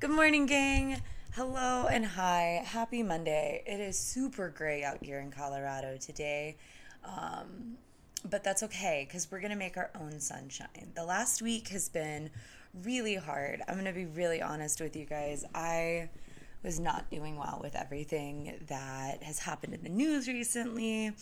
Good 0.00 0.12
morning, 0.12 0.46
gang. 0.46 1.02
Hello 1.34 1.86
and 1.86 2.06
hi. 2.06 2.62
Happy 2.64 3.02
Monday. 3.02 3.62
It 3.66 3.80
is 3.80 3.98
super 3.98 4.48
gray 4.48 4.82
out 4.82 5.04
here 5.04 5.20
in 5.20 5.30
Colorado 5.30 5.98
today. 5.98 6.56
Um, 7.04 7.76
but 8.24 8.42
that's 8.42 8.62
okay 8.62 9.04
because 9.06 9.30
we're 9.30 9.40
going 9.40 9.50
to 9.50 9.58
make 9.58 9.76
our 9.76 9.90
own 10.00 10.18
sunshine. 10.18 10.92
The 10.94 11.04
last 11.04 11.42
week 11.42 11.68
has 11.68 11.90
been 11.90 12.30
really 12.82 13.16
hard. 13.16 13.60
I'm 13.68 13.74
going 13.74 13.84
to 13.84 13.92
be 13.92 14.06
really 14.06 14.40
honest 14.40 14.80
with 14.80 14.96
you 14.96 15.04
guys. 15.04 15.44
I 15.54 16.08
was 16.62 16.80
not 16.80 17.10
doing 17.10 17.36
well 17.36 17.60
with 17.62 17.76
everything 17.76 18.58
that 18.68 19.22
has 19.22 19.38
happened 19.38 19.74
in 19.74 19.82
the 19.82 19.90
news 19.90 20.28
recently. 20.28 21.12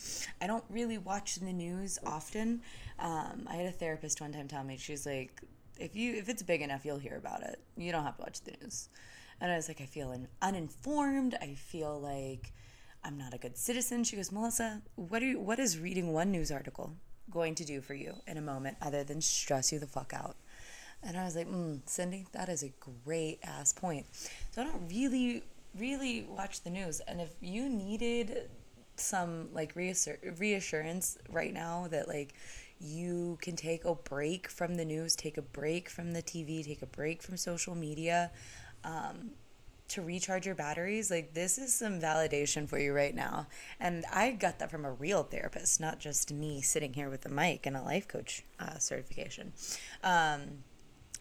I 0.41 0.47
don't 0.47 0.63
really 0.69 0.97
watch 0.97 1.35
the 1.35 1.51
news 1.51 1.99
often. 2.05 2.61
Um, 2.97 3.45
I 3.45 3.55
had 3.55 3.65
a 3.65 3.73
therapist 3.73 4.21
one 4.21 4.31
time 4.31 4.47
tell 4.47 4.63
me, 4.63 4.77
she's 4.77 5.05
like, 5.05 5.41
if 5.79 5.95
you 5.95 6.15
if 6.15 6.29
it's 6.29 6.43
big 6.43 6.61
enough, 6.61 6.85
you'll 6.85 6.99
hear 6.99 7.17
about 7.17 7.43
it. 7.43 7.59
You 7.77 7.91
don't 7.91 8.03
have 8.03 8.17
to 8.17 8.23
watch 8.23 8.41
the 8.41 8.51
news. 8.61 8.89
And 9.41 9.51
I 9.51 9.55
was 9.55 9.67
like, 9.67 9.81
I 9.81 9.85
feel 9.85 10.15
uninformed. 10.41 11.35
I 11.41 11.53
feel 11.53 11.99
like 11.99 12.51
I'm 13.03 13.17
not 13.17 13.33
a 13.33 13.37
good 13.37 13.57
citizen. 13.57 14.03
She 14.03 14.15
goes, 14.15 14.31
Melissa, 14.31 14.81
what 14.95 15.21
are 15.21 15.27
you, 15.27 15.39
what 15.39 15.59
is 15.59 15.79
reading 15.79 16.11
one 16.11 16.31
news 16.31 16.51
article 16.51 16.93
going 17.31 17.55
to 17.55 17.63
do 17.63 17.79
for 17.79 17.93
you 17.93 18.15
in 18.27 18.37
a 18.37 18.41
moment 18.41 18.77
other 18.81 19.03
than 19.03 19.21
stress 19.21 19.71
you 19.71 19.79
the 19.79 19.87
fuck 19.87 20.13
out? 20.13 20.35
And 21.01 21.17
I 21.17 21.23
was 21.23 21.35
like, 21.35 21.47
mm, 21.47 21.79
Cindy, 21.85 22.25
that 22.33 22.49
is 22.49 22.63
a 22.63 22.73
great 23.05 23.39
ass 23.43 23.71
point. 23.71 24.05
So 24.51 24.61
I 24.61 24.65
don't 24.65 24.89
really, 24.89 25.43
really 25.77 26.23
watch 26.23 26.61
the 26.61 26.69
news. 26.69 26.99
And 27.01 27.21
if 27.21 27.29
you 27.39 27.69
needed 27.69 28.49
some 28.99 29.49
like 29.53 29.75
reassur- 29.75 30.39
reassurance 30.39 31.17
right 31.29 31.53
now 31.53 31.87
that 31.89 32.07
like 32.07 32.33
you 32.79 33.37
can 33.41 33.55
take 33.55 33.83
a 33.83 33.93
break 33.93 34.47
from 34.47 34.75
the 34.75 34.85
news, 34.85 35.15
take 35.15 35.37
a 35.37 35.41
break 35.41 35.89
from 35.89 36.13
the 36.13 36.21
TV, 36.21 36.65
take 36.65 36.81
a 36.81 36.87
break 36.87 37.21
from 37.21 37.35
social 37.35 37.75
media 37.75 38.31
um, 38.83 39.31
to 39.89 40.01
recharge 40.01 40.45
your 40.45 40.55
batteries. 40.55 41.11
Like, 41.11 41.33
this 41.33 41.57
is 41.57 41.73
some 41.73 41.99
validation 41.99 42.69
for 42.69 42.79
you 42.79 42.93
right 42.93 43.13
now. 43.13 43.47
And 43.79 44.05
I 44.13 44.31
got 44.31 44.59
that 44.59 44.71
from 44.71 44.85
a 44.85 44.91
real 44.91 45.23
therapist, 45.23 45.81
not 45.81 45.99
just 45.99 46.31
me 46.31 46.61
sitting 46.61 46.93
here 46.93 47.09
with 47.09 47.25
a 47.25 47.29
mic 47.29 47.65
and 47.65 47.75
a 47.75 47.81
life 47.81 48.07
coach 48.07 48.43
uh, 48.59 48.77
certification. 48.77 49.51
Um, 50.03 50.63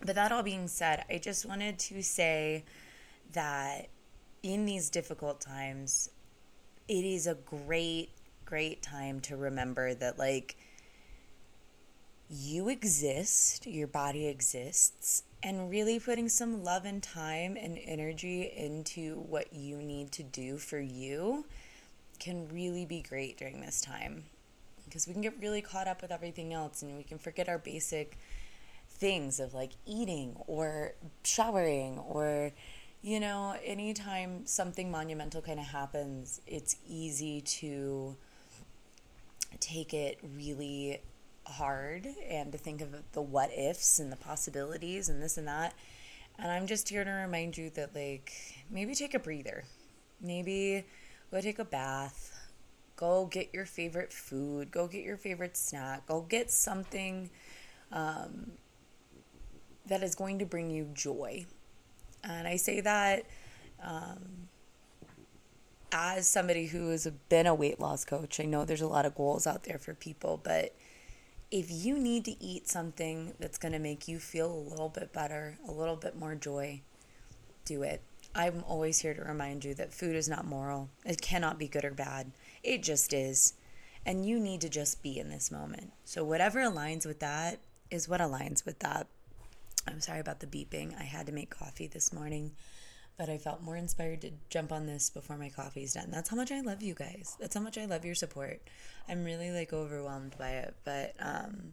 but 0.05 0.15
that 0.15 0.31
all 0.31 0.45
being 0.45 0.69
said, 0.69 1.05
I 1.11 1.19
just 1.19 1.45
wanted 1.45 1.79
to 1.81 2.03
say 2.03 2.65
that 3.33 3.89
in 4.45 4.65
these 4.65 4.91
difficult 4.91 5.41
times, 5.41 6.11
it 6.89 7.05
is 7.05 7.27
a 7.27 7.34
great, 7.34 8.11
great 8.44 8.83
time 8.83 9.20
to 9.20 9.36
remember 9.36 9.94
that, 9.94 10.19
like, 10.19 10.56
you 12.30 12.69
exist, 12.69 13.67
your 13.67 13.86
body 13.86 14.27
exists, 14.27 15.22
and 15.42 15.70
really 15.70 16.00
putting 16.00 16.28
some 16.28 16.64
love 16.64 16.84
and 16.84 17.03
time 17.03 17.56
and 17.56 17.78
energy 17.84 18.53
into 18.56 19.17
what 19.20 19.53
you 19.53 19.77
need 19.77 20.11
to 20.12 20.22
do 20.22 20.56
for 20.56 20.80
you 20.80 21.45
can 22.19 22.48
really 22.48 22.84
be 22.84 23.00
great 23.00 23.39
during 23.39 23.61
this 23.61 23.80
time. 23.80 24.25
Because 24.84 25.06
we 25.06 25.12
can 25.12 25.23
get 25.23 25.34
really 25.41 25.62
caught 25.62 25.86
up 25.86 26.02
with 26.02 26.11
everything 26.11 26.52
else 26.52 26.83
and 26.83 26.97
we 26.97 27.02
can 27.02 27.19
forget 27.19 27.48
our 27.48 27.58
basic 27.58 28.19
things 28.91 29.39
of 29.39 29.55
like 29.55 29.73
eating 29.86 30.34
or 30.47 30.95
showering 31.23 31.98
or 31.98 32.52
you 33.03 33.21
know 33.21 33.55
anytime 33.65 34.45
something 34.47 34.91
monumental 34.91 35.41
kind 35.41 35.61
of 35.61 35.67
happens 35.67 36.41
it's 36.47 36.77
easy 36.87 37.41
to 37.41 38.17
take 39.61 39.95
it 39.95 40.19
really 40.37 41.01
hard 41.49 42.07
and 42.29 42.53
to 42.53 42.59
think 42.59 42.81
of 42.81 42.95
the 43.13 43.23
what 43.23 43.51
ifs 43.57 43.99
and 43.99 44.13
the 44.13 44.17
possibilities 44.17 45.09
and 45.09 45.23
this 45.23 45.37
and 45.39 45.49
that. 45.49 45.75
And 46.39 46.51
I'm 46.53 46.67
just 46.67 46.89
here 46.89 47.05
to 47.05 47.11
remind 47.11 47.57
you 47.59 47.71
that, 47.71 47.95
like, 47.95 48.33
maybe 48.71 48.95
take 48.95 49.15
a 49.15 49.19
breather. 49.19 49.65
Maybe 50.21 50.85
go 51.33 51.41
take 51.41 51.59
a 51.59 51.65
bath. 51.65 52.35
Go 52.97 53.27
get 53.27 53.53
your 53.53 53.65
favorite 53.65 54.13
food. 54.13 54.70
Go 54.70 54.87
get 54.87 55.05
your 55.05 55.17
favorite 55.17 55.57
snack. 55.57 56.07
Go 56.07 56.20
get 56.20 56.51
something 56.51 57.31
um, 57.91 58.53
that 59.87 60.03
is 60.03 60.14
going 60.14 60.39
to 60.39 60.45
bring 60.45 60.70
you 60.70 60.89
joy. 60.95 61.47
And 62.28 62.46
I 62.46 62.56
say 62.56 62.80
that 62.80 63.24
um, 63.83 64.48
as 65.92 66.28
somebody 66.28 66.66
who 66.66 66.90
has 66.90 67.06
been 67.28 67.46
a 67.46 67.55
weight 67.55 67.80
loss 67.80 68.05
coach. 68.05 68.40
I 68.40 68.44
know 68.44 68.64
there's 68.64 68.83
a 68.83 68.89
lot 68.89 69.06
of 69.06 69.14
goals 69.14 69.46
out 69.46 69.64
there 69.64 69.78
for 69.78 69.94
people, 69.94 70.40
but 70.42 70.74
if 71.50 71.70
you 71.70 71.98
need 71.98 72.24
to 72.27 72.42
eat 72.42 72.68
something 72.68 73.34
that's 73.40 73.58
going 73.58 73.72
to 73.72 73.78
make 73.78 74.06
you 74.06 74.18
feel 74.18 74.52
a 74.52 74.68
little 74.70 74.90
bit 74.90 75.12
better, 75.12 75.58
a 75.66 75.72
little 75.72 75.96
bit 75.96 76.18
more 76.18 76.34
joy, 76.34 76.83
do 77.64 77.83
it. 77.83 78.02
I'm 78.34 78.62
always 78.68 79.00
here 79.00 79.14
to 79.14 79.22
remind 79.22 79.64
you 79.64 79.74
that 79.74 79.95
food 79.95 80.14
is 80.14 80.28
not 80.28 80.45
moral. 80.45 80.90
It 81.06 81.22
cannot 81.22 81.58
be 81.58 81.68
good 81.68 81.84
or 81.84 81.92
bad. 81.92 82.33
It 82.62 82.83
just 82.83 83.14
is. 83.14 83.55
And 84.05 84.27
you 84.27 84.39
need 84.39 84.60
to 84.60 84.68
just 84.68 85.02
be 85.02 85.18
in 85.18 85.30
this 85.30 85.50
moment. 85.50 85.92
So, 86.05 86.24
whatever 86.24 86.60
aligns 86.60 87.05
with 87.05 87.20
that 87.20 87.58
is 87.90 88.08
what 88.08 88.20
aligns 88.20 88.64
with 88.64 88.78
that. 88.80 89.06
I'm 89.93 90.01
sorry 90.01 90.21
about 90.21 90.41
the 90.41 90.47
beeping. 90.47 90.99
I 90.99 91.05
had 91.05 91.27
to 91.27 91.33
make 91.33 91.51
coffee 91.51 91.87
this 91.87 92.13
morning 92.13 92.53
but 93.19 93.29
I 93.29 93.37
felt 93.37 93.63
more 93.63 93.77
inspired 93.77 94.21
to 94.23 94.31
jump 94.49 94.71
on 94.71 94.87
this 94.87 95.11
before 95.11 95.37
my 95.37 95.51
coffee's 95.51 95.95
done. 95.95 96.11
That's 96.11 96.31
how 96.31 96.37
much 96.37 96.53
I 96.53 96.61
love 96.61 96.83
you 96.83 96.95
guys. 96.95 97.37
That's 97.41 97.55
how 97.55 97.61
much 97.61 97.77
I 97.77 97.85
love 97.85 98.05
your 98.05 98.15
support. 98.15 98.61
I'm 99.09 99.25
really 99.25 99.51
like 99.51 99.73
overwhelmed 99.73 100.37
by 100.39 100.51
it, 100.51 100.77
but 100.85 101.15
um 101.19 101.73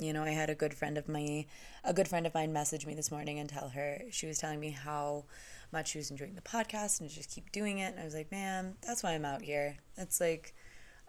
you 0.00 0.12
know, 0.14 0.24
I 0.24 0.30
had 0.30 0.50
a 0.50 0.54
good 0.54 0.74
friend 0.74 0.98
of 0.98 1.08
my 1.08 1.46
a 1.84 1.94
good 1.94 2.08
friend 2.08 2.26
of 2.26 2.34
mine 2.34 2.52
message 2.52 2.84
me 2.84 2.94
this 2.94 3.12
morning 3.12 3.38
and 3.38 3.48
tell 3.48 3.68
her 3.68 4.02
she 4.10 4.26
was 4.26 4.38
telling 4.38 4.58
me 4.58 4.70
how 4.70 5.24
much 5.70 5.90
she 5.90 5.98
was 5.98 6.10
enjoying 6.10 6.34
the 6.34 6.40
podcast 6.42 7.00
and 7.00 7.08
just 7.08 7.30
keep 7.30 7.52
doing 7.52 7.78
it. 7.78 7.92
And 7.92 8.00
I 8.00 8.04
was 8.04 8.14
like, 8.14 8.32
man, 8.32 8.74
that's 8.84 9.02
why 9.02 9.12
I'm 9.12 9.24
out 9.24 9.42
here. 9.42 9.76
It's 9.96 10.20
like 10.20 10.52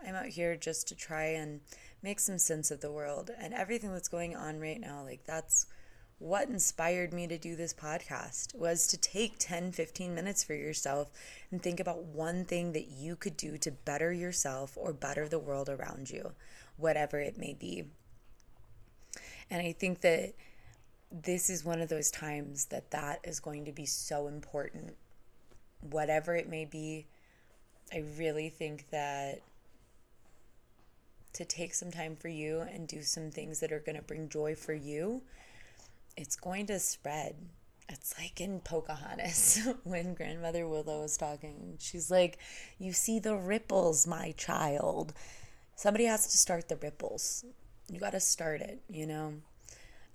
I'm 0.06 0.14
out 0.14 0.28
here 0.28 0.56
just 0.56 0.88
to 0.90 0.96
try 0.96 1.24
and 1.24 1.62
make 2.04 2.20
some 2.20 2.38
sense 2.38 2.70
of 2.70 2.82
the 2.82 2.92
world 2.92 3.32
and 3.40 3.54
everything 3.56 3.92
that's 3.92 4.08
going 4.08 4.36
on 4.36 4.60
right 4.60 4.80
now. 4.80 5.04
Like 5.04 5.24
that's 5.26 5.66
what 6.24 6.48
inspired 6.48 7.12
me 7.12 7.28
to 7.28 7.38
do 7.38 7.54
this 7.54 7.74
podcast 7.74 8.56
was 8.56 8.88
to 8.88 8.96
take 8.96 9.34
10 9.40 9.74
15 9.74 10.16
minutes 10.16 10.42
for 10.42 10.54
yourself 10.54 11.10
and 11.52 11.62
think 11.62 11.82
about 11.82 12.02
one 12.02 12.46
thing 12.46 12.72
that 12.72 12.88
you 12.88 13.18
could 13.18 13.36
do 13.36 13.58
to 13.58 13.70
better 13.70 14.14
yourself 14.14 14.78
or 14.78 14.94
better 14.94 15.28
the 15.28 15.38
world 15.38 15.68
around 15.68 16.10
you 16.10 16.32
whatever 16.78 17.20
it 17.20 17.38
may 17.38 17.54
be. 17.54 17.84
And 19.50 19.62
i 19.62 19.74
think 19.74 20.00
that 20.00 20.34
this 21.12 21.50
is 21.50 21.66
one 21.66 21.82
of 21.82 21.90
those 21.90 22.10
times 22.10 22.66
that 22.66 22.92
that 22.92 23.20
is 23.26 23.42
going 23.42 23.66
to 23.66 23.74
be 23.74 23.86
so 23.86 24.28
important. 24.28 24.96
Whatever 25.82 26.36
it 26.36 26.48
may 26.48 26.64
be 26.64 27.06
i 27.92 28.02
really 28.18 28.48
think 28.48 28.90
that 28.92 29.42
to 31.34 31.44
take 31.44 31.74
some 31.74 31.92
time 31.92 32.16
for 32.16 32.30
you 32.30 32.62
and 32.62 32.88
do 32.88 33.02
some 33.02 33.30
things 33.30 33.60
that 33.60 33.74
are 33.74 33.80
going 33.80 33.98
to 33.98 34.02
bring 34.02 34.30
joy 34.30 34.56
for 34.56 34.74
you 34.74 35.22
it's 36.16 36.36
going 36.36 36.68
to 36.68 36.80
spread. 36.80 37.36
It's 37.90 38.16
like 38.18 38.40
in 38.40 38.60
Pocahontas 38.60 39.68
when 39.84 40.14
grandmother 40.14 40.68
Willow 40.68 41.02
was 41.02 41.18
talking. 41.18 41.78
She's 41.80 42.10
like, 42.10 42.38
You 42.80 42.94
see 42.94 43.20
the 43.20 43.36
ripples, 43.36 44.08
my 44.08 44.34
child. 44.38 45.14
Somebody 45.76 46.06
has 46.06 46.28
to 46.28 46.38
start 46.38 46.70
the 46.70 46.78
ripples. 46.78 47.44
You 47.92 48.00
got 48.00 48.12
to 48.12 48.20
start 48.20 48.62
it, 48.62 48.82
you 48.90 49.06
know? 49.06 49.34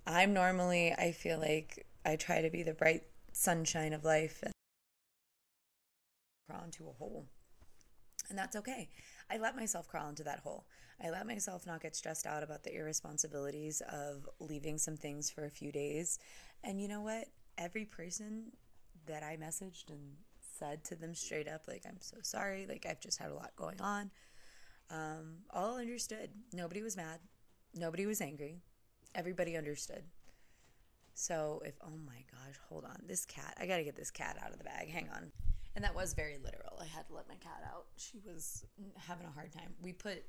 I'm 0.06 0.32
normally, 0.32 0.92
I 0.92 1.12
feel 1.12 1.38
like 1.38 1.86
I 2.04 2.16
try 2.16 2.40
to 2.40 2.48
be 2.48 2.62
the 2.62 2.72
bright 2.72 3.02
sunshine 3.32 3.92
of 3.92 4.04
life 4.04 4.42
and 4.42 4.52
crawl 6.48 6.64
into 6.64 6.88
a 6.88 6.92
hole. 6.92 7.26
And 8.28 8.38
that's 8.38 8.56
okay. 8.56 8.88
I 9.30 9.38
let 9.38 9.56
myself 9.56 9.88
crawl 9.88 10.08
into 10.08 10.24
that 10.24 10.40
hole. 10.40 10.66
I 11.02 11.10
let 11.10 11.26
myself 11.26 11.66
not 11.66 11.82
get 11.82 11.94
stressed 11.94 12.26
out 12.26 12.42
about 12.42 12.64
the 12.64 12.74
irresponsibilities 12.74 13.82
of 13.90 14.28
leaving 14.40 14.78
some 14.78 14.96
things 14.96 15.30
for 15.30 15.44
a 15.44 15.50
few 15.50 15.70
days. 15.70 16.18
And 16.64 16.80
you 16.80 16.88
know 16.88 17.00
what? 17.00 17.28
Every 17.56 17.84
person 17.84 18.52
that 19.06 19.22
I 19.22 19.36
messaged 19.36 19.90
and 19.90 20.16
said 20.58 20.84
to 20.84 20.96
them 20.96 21.14
straight 21.14 21.48
up, 21.48 21.62
like, 21.68 21.84
I'm 21.86 22.00
so 22.00 22.16
sorry, 22.22 22.66
like, 22.68 22.84
I've 22.88 23.00
just 23.00 23.18
had 23.18 23.30
a 23.30 23.34
lot 23.34 23.52
going 23.56 23.80
on, 23.80 24.10
um, 24.90 25.36
all 25.50 25.78
understood. 25.78 26.30
Nobody 26.52 26.82
was 26.82 26.96
mad, 26.96 27.20
nobody 27.74 28.06
was 28.06 28.20
angry, 28.20 28.58
everybody 29.14 29.56
understood. 29.56 30.02
So, 31.14 31.62
if, 31.64 31.74
oh 31.82 31.96
my 32.06 32.24
gosh, 32.30 32.56
hold 32.68 32.84
on, 32.84 33.02
this 33.06 33.24
cat, 33.24 33.56
I 33.60 33.66
gotta 33.66 33.84
get 33.84 33.96
this 33.96 34.10
cat 34.10 34.36
out 34.42 34.52
of 34.52 34.58
the 34.58 34.64
bag. 34.64 34.90
Hang 34.90 35.08
on. 35.14 35.32
And 35.78 35.84
that 35.84 35.94
was 35.94 36.12
very 36.12 36.38
literal. 36.42 36.76
I 36.80 36.86
had 36.86 37.06
to 37.06 37.14
let 37.14 37.28
my 37.28 37.36
cat 37.36 37.62
out. 37.64 37.84
She 37.98 38.18
was 38.26 38.66
having 38.96 39.24
a 39.28 39.30
hard 39.30 39.52
time. 39.52 39.74
We 39.80 39.92
put 39.92 40.24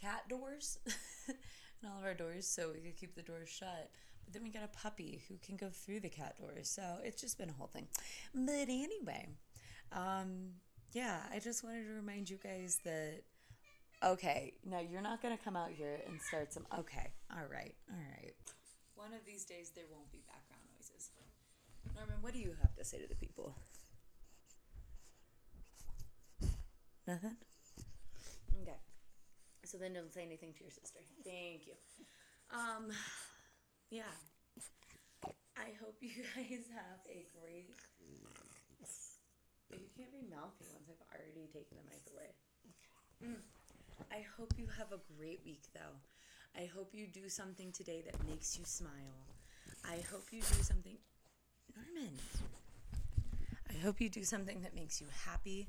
cat 0.00 0.28
doors 0.28 0.78
in 1.28 1.88
all 1.88 1.98
of 1.98 2.04
our 2.04 2.14
doors 2.14 2.46
so 2.46 2.70
we 2.72 2.78
could 2.78 2.96
keep 2.96 3.16
the 3.16 3.22
doors 3.22 3.48
shut. 3.48 3.90
But 4.24 4.32
then 4.32 4.44
we 4.44 4.50
got 4.50 4.62
a 4.62 4.68
puppy 4.68 5.20
who 5.26 5.38
can 5.44 5.56
go 5.56 5.70
through 5.70 5.98
the 5.98 6.08
cat 6.08 6.36
doors. 6.38 6.70
So 6.70 6.84
it's 7.02 7.20
just 7.20 7.36
been 7.36 7.50
a 7.50 7.52
whole 7.52 7.66
thing. 7.66 7.88
But 8.32 8.68
anyway, 8.68 9.26
um, 9.90 10.50
yeah, 10.92 11.22
I 11.34 11.40
just 11.40 11.64
wanted 11.64 11.88
to 11.88 11.94
remind 11.94 12.30
you 12.30 12.38
guys 12.40 12.78
that 12.84 13.22
okay, 14.04 14.52
now 14.64 14.78
you're 14.78 15.02
not 15.02 15.20
going 15.20 15.36
to 15.36 15.42
come 15.42 15.56
out 15.56 15.70
here 15.72 15.98
and 16.06 16.22
start 16.22 16.52
some. 16.52 16.64
Okay, 16.78 17.10
all 17.32 17.48
right, 17.50 17.74
all 17.90 17.98
right. 18.20 18.34
One 18.94 19.12
of 19.12 19.26
these 19.26 19.44
days 19.44 19.72
there 19.74 19.86
won't 19.90 20.12
be 20.12 20.22
background 20.28 20.62
noises. 20.78 21.10
Norman, 21.92 22.18
what 22.20 22.32
do 22.32 22.38
you 22.38 22.54
have 22.60 22.76
to 22.76 22.84
say 22.84 23.00
to 23.00 23.08
the 23.08 23.16
people? 23.16 23.56
Nothing? 27.06 27.36
Okay. 28.62 28.78
So 29.64 29.78
then 29.78 29.94
don't 29.94 30.12
say 30.12 30.22
anything 30.22 30.52
to 30.54 30.60
your 30.62 30.70
sister. 30.70 31.00
Thank 31.24 31.66
you. 31.66 31.74
Um, 32.50 32.90
yeah. 33.90 34.12
I 35.56 35.74
hope 35.82 35.96
you 36.00 36.10
guys 36.36 36.66
have 36.74 37.02
a 37.10 37.26
great. 37.40 37.70
You 39.72 39.88
can't 39.96 40.12
be 40.12 40.20
mouthy 40.28 40.68
once 40.72 40.84
I've 40.90 41.00
already 41.16 41.48
taken 41.48 41.78
the 41.80 41.86
mic 41.88 42.04
away. 42.12 42.30
Mm. 43.24 43.40
I 44.12 44.24
hope 44.36 44.52
you 44.58 44.66
have 44.78 44.92
a 44.92 45.00
great 45.16 45.40
week, 45.44 45.62
though. 45.74 45.96
I 46.54 46.66
hope 46.66 46.90
you 46.92 47.06
do 47.06 47.28
something 47.28 47.72
today 47.72 48.02
that 48.04 48.26
makes 48.28 48.58
you 48.58 48.64
smile. 48.66 49.16
I 49.88 50.04
hope 50.10 50.26
you 50.30 50.40
do 50.40 50.62
something. 50.62 50.98
Norman. 51.74 52.18
I 53.70 53.78
hope 53.82 54.00
you 54.00 54.10
do 54.10 54.24
something 54.24 54.60
that 54.60 54.74
makes 54.74 55.00
you 55.00 55.06
happy. 55.24 55.68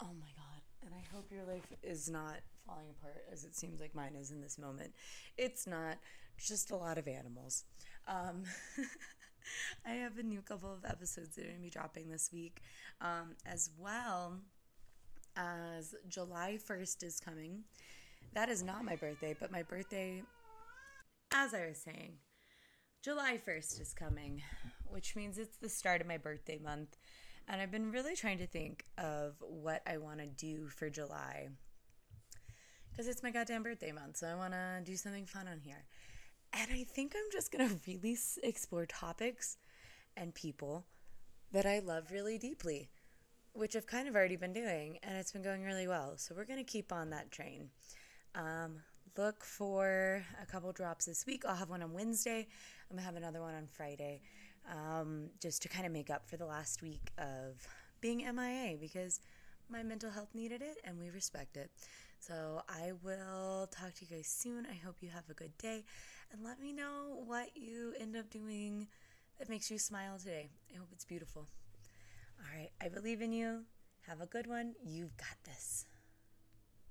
Oh 0.00 0.14
my 0.18 0.28
God. 0.36 0.62
And 0.84 0.94
I 0.94 1.04
hope 1.14 1.30
your 1.30 1.44
life 1.44 1.72
is 1.82 2.08
not 2.08 2.40
falling 2.66 2.86
apart 2.98 3.24
as 3.32 3.44
it 3.44 3.54
seems 3.56 3.80
like 3.80 3.94
mine 3.94 4.14
is 4.18 4.30
in 4.30 4.40
this 4.40 4.58
moment. 4.58 4.92
It's 5.36 5.66
not, 5.66 5.98
just 6.40 6.70
a 6.70 6.76
lot 6.76 6.98
of 6.98 7.06
animals. 7.06 7.64
Um, 8.08 8.44
I 9.86 9.92
have 9.92 10.18
a 10.18 10.22
new 10.22 10.42
couple 10.42 10.72
of 10.72 10.84
episodes 10.84 11.36
that 11.36 11.42
are 11.42 11.48
going 11.48 11.58
to 11.58 11.62
be 11.62 11.70
dropping 11.70 12.08
this 12.08 12.30
week, 12.32 12.62
um, 13.00 13.36
as 13.46 13.70
well 13.78 14.38
as 15.36 15.94
July 16.08 16.58
1st 16.68 17.04
is 17.04 17.20
coming. 17.20 17.64
That 18.34 18.48
is 18.48 18.62
not 18.62 18.84
my 18.84 18.96
birthday, 18.96 19.34
but 19.38 19.52
my 19.52 19.62
birthday, 19.62 20.22
as 21.32 21.54
I 21.54 21.66
was 21.66 21.78
saying, 21.78 22.14
July 23.02 23.38
1st 23.46 23.80
is 23.80 23.94
coming, 23.94 24.42
which 24.86 25.16
means 25.16 25.38
it's 25.38 25.56
the 25.56 25.68
start 25.68 26.00
of 26.00 26.06
my 26.06 26.18
birthday 26.18 26.58
month. 26.62 26.96
And 27.50 27.60
I've 27.60 27.72
been 27.72 27.90
really 27.90 28.14
trying 28.14 28.38
to 28.38 28.46
think 28.46 28.84
of 28.96 29.34
what 29.40 29.82
I 29.84 29.98
want 29.98 30.20
to 30.20 30.26
do 30.28 30.68
for 30.68 30.88
July. 30.88 31.48
Because 32.90 33.08
it's 33.08 33.24
my 33.24 33.32
goddamn 33.32 33.64
birthday 33.64 33.90
month, 33.90 34.18
so 34.18 34.28
I 34.28 34.36
want 34.36 34.52
to 34.52 34.82
do 34.84 34.96
something 34.96 35.26
fun 35.26 35.48
on 35.48 35.58
here. 35.58 35.84
And 36.52 36.70
I 36.72 36.84
think 36.84 37.12
I'm 37.16 37.30
just 37.32 37.50
going 37.50 37.68
to 37.68 37.74
really 37.88 38.16
explore 38.44 38.86
topics 38.86 39.56
and 40.16 40.32
people 40.32 40.86
that 41.50 41.66
I 41.66 41.80
love 41.80 42.12
really 42.12 42.38
deeply, 42.38 42.88
which 43.52 43.74
I've 43.74 43.86
kind 43.86 44.06
of 44.06 44.14
already 44.14 44.36
been 44.36 44.52
doing, 44.52 45.00
and 45.02 45.16
it's 45.18 45.32
been 45.32 45.42
going 45.42 45.64
really 45.64 45.88
well. 45.88 46.12
So 46.18 46.36
we're 46.36 46.44
going 46.44 46.64
to 46.64 46.72
keep 46.72 46.92
on 46.92 47.10
that 47.10 47.32
train. 47.32 47.70
Um, 48.36 48.76
look 49.16 49.44
for 49.44 50.24
a 50.40 50.46
couple 50.46 50.70
drops 50.72 51.06
this 51.06 51.26
week. 51.26 51.44
I'll 51.44 51.56
have 51.56 51.70
one 51.70 51.82
on 51.82 51.92
Wednesday. 51.92 52.46
I'm 52.90 52.96
gonna 52.96 53.06
have 53.06 53.16
another 53.16 53.40
one 53.40 53.54
on 53.54 53.66
Friday, 53.66 54.20
um, 54.68 55.30
just 55.40 55.62
to 55.62 55.68
kind 55.68 55.86
of 55.86 55.92
make 55.92 56.10
up 56.10 56.28
for 56.28 56.36
the 56.36 56.46
last 56.46 56.82
week 56.82 57.10
of 57.18 57.66
being 58.00 58.18
MIA 58.18 58.76
because 58.80 59.20
my 59.68 59.82
mental 59.82 60.10
health 60.10 60.28
needed 60.34 60.62
it 60.62 60.78
and 60.84 60.98
we 60.98 61.10
respect 61.10 61.56
it. 61.56 61.70
So 62.18 62.62
I 62.68 62.92
will 63.02 63.68
talk 63.70 63.94
to 63.94 64.04
you 64.04 64.16
guys 64.16 64.26
soon. 64.26 64.66
I 64.70 64.74
hope 64.74 64.96
you 65.00 65.08
have 65.10 65.28
a 65.30 65.34
good 65.34 65.56
day 65.58 65.84
and 66.32 66.44
let 66.44 66.60
me 66.60 66.72
know 66.72 67.22
what 67.26 67.50
you 67.54 67.94
end 67.98 68.16
up 68.16 68.30
doing 68.30 68.88
that 69.38 69.48
makes 69.48 69.70
you 69.70 69.78
smile 69.78 70.18
today. 70.18 70.50
I 70.74 70.78
hope 70.78 70.88
it's 70.92 71.04
beautiful. 71.04 71.46
All 72.38 72.58
right, 72.58 72.70
I 72.80 72.88
believe 72.88 73.22
in 73.22 73.32
you. 73.32 73.62
Have 74.06 74.20
a 74.20 74.26
good 74.26 74.46
one. 74.46 74.74
You've 74.82 75.16
got 75.16 75.36
this. 75.44 75.86